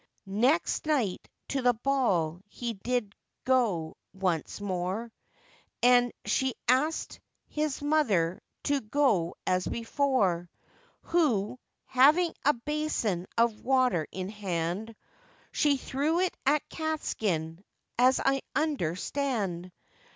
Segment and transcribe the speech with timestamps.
[0.25, 3.13] Next night to the ball he did
[3.45, 5.11] go once more,
[5.83, 10.49] And she askèd his mother to go as before,
[11.03, 14.95] Who, having a basin of water in hand,
[15.51, 17.63] She threw it at Catskin,
[17.99, 19.71] as I understand.